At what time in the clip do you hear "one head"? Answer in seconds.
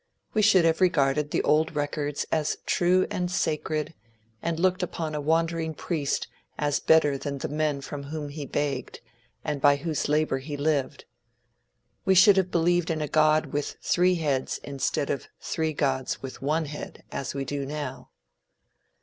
16.41-17.03